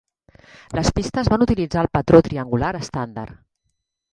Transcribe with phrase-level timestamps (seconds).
[0.77, 3.37] Les pistes van utilitzar el patró triangular estàndard.